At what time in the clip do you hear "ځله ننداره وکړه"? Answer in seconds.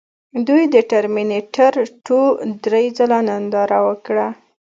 2.97-4.27